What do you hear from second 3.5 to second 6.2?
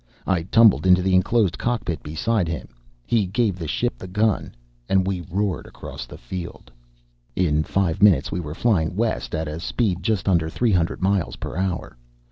the ship the gun, and we roared across the